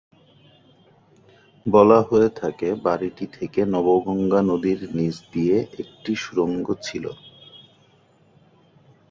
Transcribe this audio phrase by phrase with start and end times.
[1.65, 7.05] বলা হয়ে থাকে বাড়িটি থেকে নবগঙ্গা নদীর নিচ দিয়ে একটি সুড়ঙ্গ ছিল।